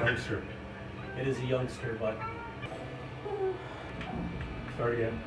[0.00, 0.42] Youngster.
[1.18, 2.16] It is a youngster, but.
[4.74, 5.20] Start again.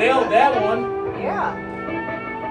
[0.00, 0.82] nailed that one.
[1.20, 1.69] Yeah.